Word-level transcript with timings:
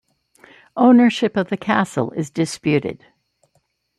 Ownership 0.75 1.37
of 1.37 1.49
the 1.49 1.57
castle 1.57 2.09
is 2.13 2.31
disputed. 2.31 3.05